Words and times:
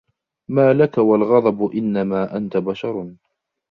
مَا 0.49 0.73
لَك 0.73 0.97
وَالْغَضَبُ 0.97 1.75
إنَّمَا 1.75 2.37
أَنْتَ 2.37 2.57
بَشَرٌ 2.57 3.15